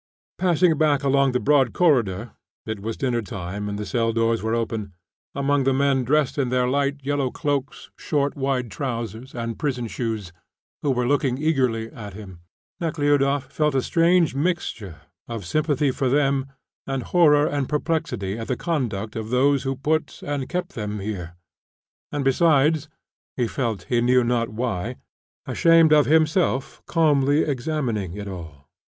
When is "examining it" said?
27.43-28.27